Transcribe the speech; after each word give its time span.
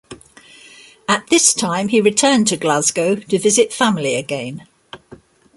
At 1.07 1.27
this 1.27 1.53
time 1.53 1.89
he 1.89 2.01
returned 2.01 2.47
to 2.47 2.57
Glasgow 2.57 3.17
to 3.17 3.37
visit 3.37 3.71
family 3.71 4.15
again. 4.15 4.65